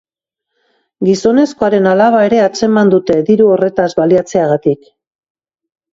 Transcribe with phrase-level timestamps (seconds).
[1.09, 4.93] Gizonezkoaren alaba ere atzeman dute, diru horretaz baliatzeagatik.